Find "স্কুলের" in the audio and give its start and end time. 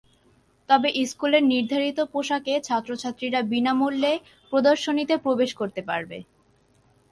1.05-1.43